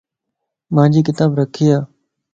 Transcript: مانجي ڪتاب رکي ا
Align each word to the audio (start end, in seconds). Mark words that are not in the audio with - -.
مانجي 0.75 1.01
ڪتاب 1.07 1.31
رکي 1.39 1.65
ا 1.77 1.77